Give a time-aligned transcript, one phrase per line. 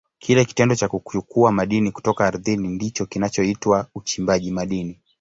[0.19, 4.99] Kile kitendo cha kuchukua madini kutoka ardhini ndicho kinachoitwa uchimbaji madini.